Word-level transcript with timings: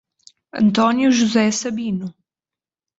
Antônio 0.51 1.11
José 1.11 1.51
Sabino 1.51 2.11